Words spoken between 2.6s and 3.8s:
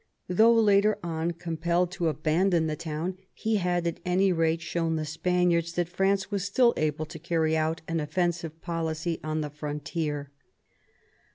the town, he